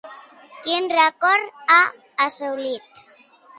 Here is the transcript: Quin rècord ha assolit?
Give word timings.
Quin 0.67 0.87
rècord 0.93 1.71
ha 1.75 1.77
assolit? 2.27 3.07